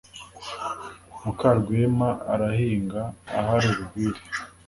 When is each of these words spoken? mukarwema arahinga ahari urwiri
mukarwema 1.21 2.09
arahinga 2.33 3.01
ahari 3.39 3.67
urwiri 3.73 4.19